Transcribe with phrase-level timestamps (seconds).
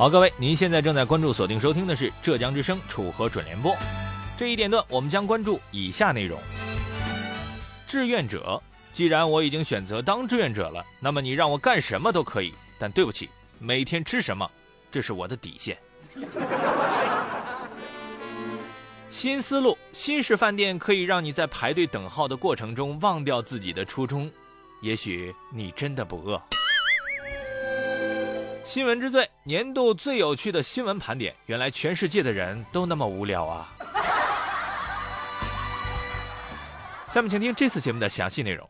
[0.00, 3.76] 好，各位，您现在正在关注、锁定收听的是浙江之声楚河准联播。
[4.34, 6.40] 这一点段，我们将关注以下内容：
[7.86, 8.58] 志愿者。
[8.94, 12.54] 既然我已经选择当志愿者了，那么你让我干什么都可以。
[12.78, 14.50] 但对不起，每天吃什么，
[14.90, 15.76] 这是我的底线。
[19.10, 24.32] 新思路，新式饭店可以让你在排队等号的过程中忘掉自己的初衷。
[24.80, 26.42] 也许你真的不饿。
[28.62, 31.34] 新闻之最，年度最有趣的新闻盘点。
[31.46, 33.68] 原来全世界的人都那么无聊啊！
[37.10, 38.68] 下面请听这次节目的详细内容。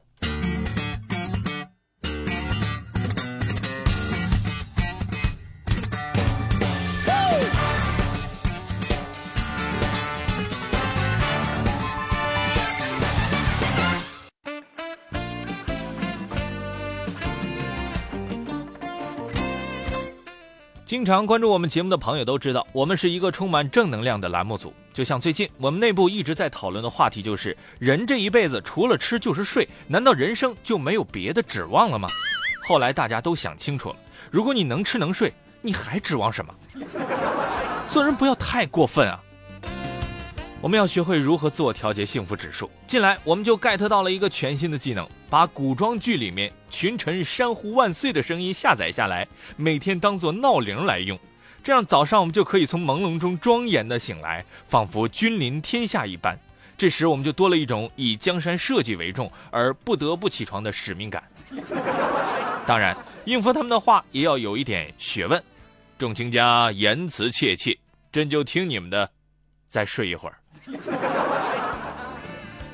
[20.91, 24.75] 经常关注我们节目的朋友都知道，我们是一个充满正能量的栏目组。
[24.93, 32.09] 就像最近我们内部一直在讨论的话题，就是人这一辈子除了吃就是睡，难道人生就没有别的指望了吗？
[32.67, 33.97] 后来大家都想清楚了，
[34.33, 35.33] 如果你能吃能睡，
[35.63, 36.53] 你还指望什么？
[37.89, 39.21] 做人不要太过分啊！
[40.61, 42.69] 我们要学会如何自我调节幸福指数。
[42.89, 51.17] 近来，我们就 get 到了一个全新的技能，把古装剧里面群臣山呼万岁的声音下载下来，每天当做闹铃来用。
[51.63, 56.37] 这样早上我们就可以从朦胧中庄严的醒来，仿佛君临天下一般。
[56.77, 61.23] 这时我们就多了一种以江山社稷为重而不得不起床的使命感。
[62.67, 65.41] 当然，应付他们的话也要有一点学问。
[65.97, 67.79] 众卿家言辞切切，
[68.11, 69.09] 朕就听你们的。
[69.69, 70.37] 再睡一会儿，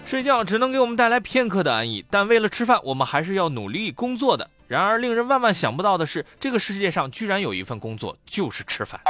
[0.06, 4.48] 睡觉只能给我们带来片刻的安逸，但为了吃饭，我们还是要努力工作的。
[4.68, 9.00] 然而，令人万万想不到的是，这个世界上居然有一份工作就是吃饭。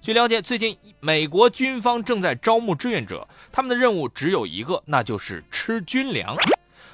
[0.00, 6.36] 据了解，最近美国军方正在招募志愿者，他们的任务只有一个，那就是吃军粮。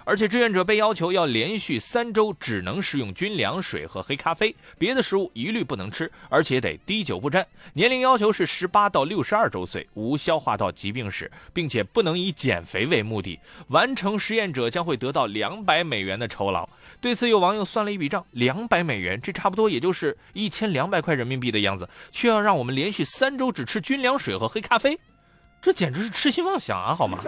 [0.04, 7.46] 而且志愿者被要求要连续三周只能食用军粮、水和黑咖啡，别的食物一律不能吃，而且得滴酒不沾。
[7.74, 13.38] 年龄要求是十八到六十二周岁，无消化道疾病史，并且不能以减肥为目的。
[13.68, 16.68] 完成实验者将会得到两百美元的酬劳。
[17.00, 24.98] 对此，有网友算了一笔账：两百美元，这差不多也就是一千两百块人民币的样子，却要让我们连续三周只吃军粮、水和黑咖啡。
[25.62, 26.94] 这简直是痴心妄想啊！
[26.94, 27.18] 好吗？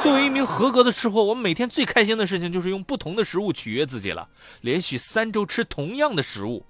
[0.00, 4.28] 作为一名合格的吃货，我们每天最开心的事情就是用不同的食物取悦自己了。
[4.60, 6.64] 连续三周吃同样的食物，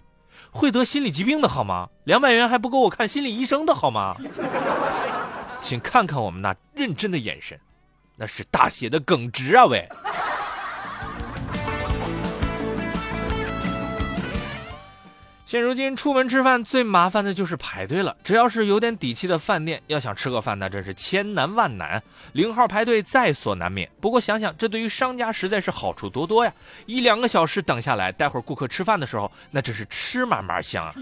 [0.50, 1.88] 会得心理疾病的好吗？
[2.04, 4.14] 两百元还不够我看心理医生的好吗？
[5.60, 7.58] 请看看我们那认真的眼神，
[8.16, 9.66] 那是大写的耿直啊！
[9.66, 9.86] 喂。
[15.54, 18.16] 现如今出门吃饭最麻烦的就是排队了。
[18.24, 22.02] 只要是有点底气的饭店，要想吃个饭，那真是千难万难。
[22.32, 23.88] 零号排队在所难免。
[24.00, 26.52] 不过想想，这对于商家实在是好处多多呀！
[26.86, 30.92] 一两个小时等下来，待会儿顾客吃饭的时候，那真是吃嘛嘛香啊！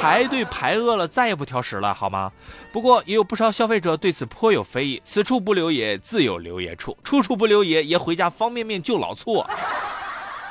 [0.00, 2.32] 排队排饿了，再也不挑食了，好吗？
[2.72, 9.46] 不过也有不少消费者对此颇有非议：此处不留爷，自有留爷处；处处不留爷，爷回家方便面就老醋。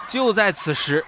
[0.07, 1.03] 就在此时。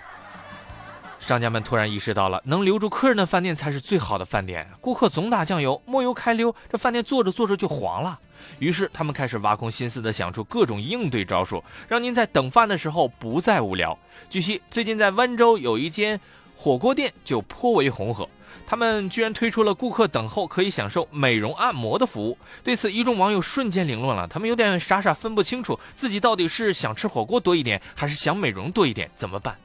[1.22, 4.68] 商家们突然意识到了，能留住客人的饭店才是最好的饭店。
[4.82, 8.20] 顾客总打酱油，没油开溜，这饭店做着做着就黄了。
[8.58, 13.96] 于是他们开始挖空心思的想出各种应对招数，让您在等饭的时候不再无聊。
[14.32, 16.20] 据悉，最近在温州有一间
[16.58, 18.28] 火锅店就颇为红火，
[18.66, 22.36] 他们居然推出了顾客等候可以享受美容按摩的服务。
[22.64, 29.56] 对此，一众网友瞬间凌乱了，他们有点傻傻分不清楚自己到底是想吃火锅多一点，还是想美容多一点，怎么办？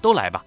[0.00, 0.44] 都来吧。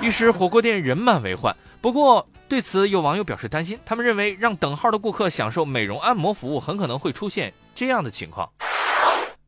[0.00, 1.54] 于是火锅店人满为患。
[1.80, 8.50] 不过对此有网友表示担心，他们认为让等号的顾客享受美容按摩服务，很可能会出现这样的情况：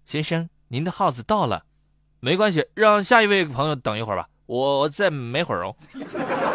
[0.05, 1.65] 先生，您的号子到了，
[2.21, 5.75] 没关系，让下一位朋友等一会儿吧，我再没会儿哦。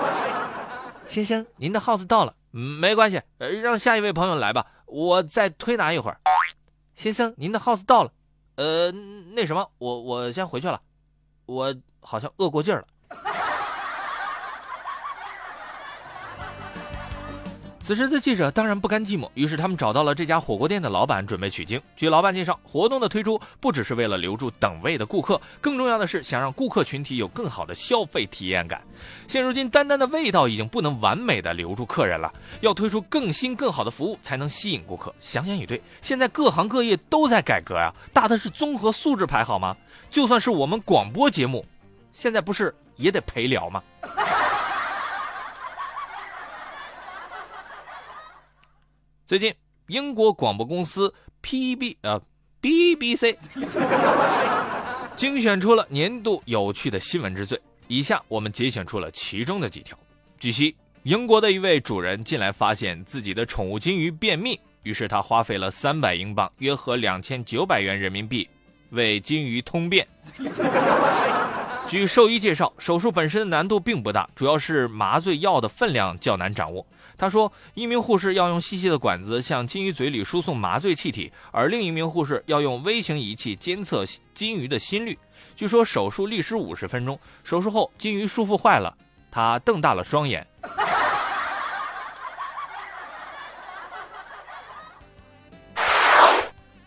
[1.08, 6.20] 先生，您的号子到了，没关系，让下一位朋友来吧，我再推拿一会儿。
[6.96, 8.12] 先生，您的号子到了，
[8.56, 8.92] 呃，
[9.34, 10.80] 那什么，我我先回去了。
[11.46, 12.88] 我好像饿过劲儿了。
[17.84, 21.82] 此时的记者当然不甘寂寞，于是他们找到了这家火锅店的老板，准备取经。
[21.96, 28.82] 据老板介绍，活动的推出不只是为了留住等位的顾客，更重要的是想让顾客群体有更好的消费体验感。
[29.28, 35.14] 现如今，单单的味道已经不能完美的留住客人了，要推出更新更好的服务才能吸引顾客。
[35.20, 39.76] 想想也对，现在各行各业都在改革呀，打的是综合素质牌，好吗？
[40.12, 41.66] 就算是我们广播节目
[42.12, 43.82] 现在不是也得陪聊吗？
[49.26, 49.56] 最近
[49.88, 52.22] 英国广播公司 pb 呃
[52.62, 53.36] bbc
[55.16, 59.98] 精选出了年度有趣的新闻之最以下我们节选出了其中的几条。
[60.40, 68.50] 据悉英国的一位主人近来发现自己的宠物金鱼便秘于是他花费了三百英镑约合两千九百元人民币
[68.92, 70.08] 为金鱼通便。
[71.90, 76.86] 据兽医介绍，手术本身的难度并不大，主要是麻醉药的分量较难掌握。
[77.18, 85.20] 他说，一名护士要用细细的管子向金鱼嘴里输送麻醉气体，而另一名护士要用微型仪器监测金鱼的心率。
[85.54, 87.20] 据说手术历时五十分钟。
[87.44, 88.98] 手术后，金鱼舒服坏了，
[89.30, 90.48] 他瞪大了双眼。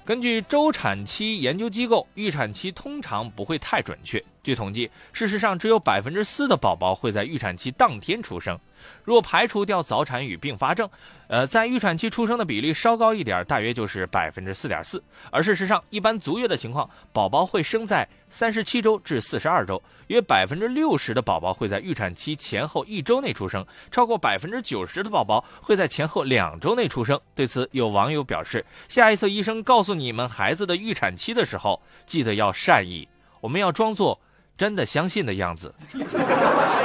[0.07, 4.23] 根据周产期研究机构，预产期通常不会太准确。
[4.43, 8.61] 据统计，事实上只有百分之四的宝宝会在预产期当天出生。
[9.05, 10.89] 若排除掉早产与并发症，
[11.29, 15.03] 呃，在预产期出生的比例稍高一点，大约就是百分之四点四。
[15.31, 27.21] 而事实上，一般足月的情况，宝宝会生在三十七周至四十二周，约百分之六十的宝宝会在预产期前后一周内出生，超过百分之九十的宝宝会在前后两周内出生。
[27.35, 33.09] 对此，有网友表示，下一次医生告诉你们孩子的预产期的时候，记得要善意，
[33.41, 34.21] 我们要装作。
[34.57, 35.75] 真的相信的样子。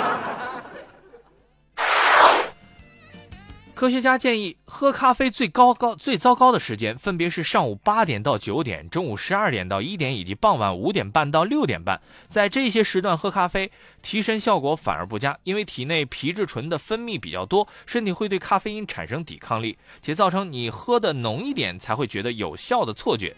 [3.79, 11.97] 科学家建议喝咖啡最高高最糟糕的时间分别是上午八点到九点、中午十二点到一点以及傍晚五点半到六点半。
[12.27, 13.71] 在这些时段喝咖啡，
[14.01, 23.33] 提神效果反而不佳，因为体内皮质醇的分泌比较多，身体会对咖啡因产生抵抗力，且造成你喝的浓一点才会觉得有效的错觉。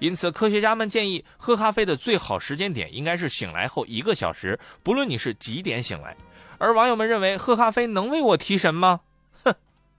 [0.00, 6.16] 因此，科学家们建议喝咖啡的最好时间点应该是醒来后一个小时，不论你是几点醒来。
[6.58, 9.02] 而网友们认为喝咖啡能为我提神吗？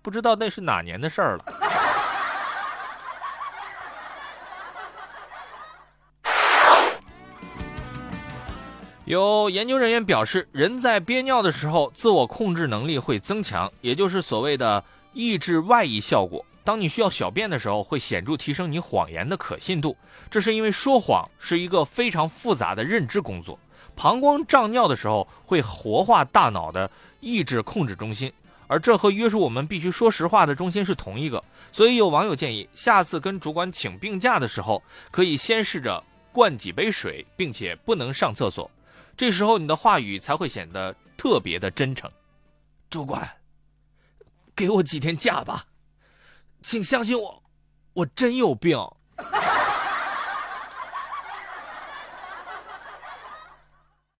[0.07, 1.43] 不知道那是哪年的事儿了。
[9.03, 14.81] 有研究人员表示，人在憋尿的时候，自我控制能力会增强，也就是所谓的
[15.11, 16.45] 抑制外溢效果。
[16.63, 19.97] 当你需要小便的时候，会显著提升你谎言的可信度。
[20.31, 23.59] 这是因为说谎是一个非常复杂的认知工作。
[23.93, 26.89] 膀胱胀尿的时候，会活化大脑的
[27.19, 28.31] 意志控制中心，
[28.67, 31.43] 而这和约束我们必须说实话的中心是同一个。
[31.71, 38.69] 所以有网友建议，下次跟主管请病假的时候，可以先试着灌几杯水，并且不能上厕所，
[39.15, 42.11] 这时候你的话语才会显得特别的真诚。
[42.89, 43.29] 主管，
[44.55, 45.65] 给我几天假吧。
[46.61, 47.43] 请相信我，
[47.93, 48.77] 我真有病。